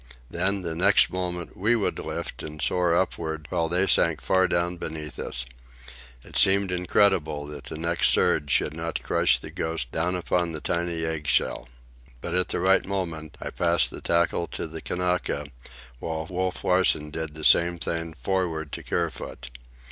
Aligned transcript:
Then, 0.31 0.63
the 0.63 0.73
next 0.73 1.11
moment, 1.11 1.55
we 1.55 1.75
would 1.75 1.99
lift 1.99 2.41
and 2.41 2.59
soar 2.59 2.95
upward 2.97 3.45
while 3.51 3.69
they 3.69 3.85
sank 3.85 4.19
far 4.19 4.47
down 4.47 4.77
beneath 4.77 5.19
us. 5.19 5.45
It 6.23 6.35
seemed 6.39 6.71
incredible 6.71 7.45
that 7.45 7.65
the 7.65 7.77
next 7.77 8.07
surge 8.07 8.49
should 8.49 8.73
not 8.73 9.03
crush 9.03 9.37
the 9.37 9.51
Ghost 9.51 9.91
down 9.91 10.15
upon 10.15 10.53
the 10.53 10.59
tiny 10.59 11.05
eggshell. 11.05 11.69
But, 12.19 12.33
at 12.33 12.47
the 12.47 12.59
right 12.59 12.83
moment, 12.83 13.37
I 13.39 13.51
passed 13.51 13.91
the 13.91 14.01
tackle 14.01 14.47
to 14.47 14.65
the 14.65 14.81
Kanaka, 14.81 15.45
while 15.99 16.25
Wolf 16.27 16.63
Larsen 16.63 17.11
did 17.11 17.35
the 17.35 17.43
same 17.45 17.77
thing 17.77 18.15
forward 18.15 18.71
to 18.71 18.81
Kerfoot. 18.81 19.51